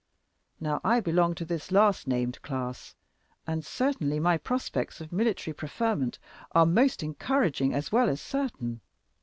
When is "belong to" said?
0.99-1.45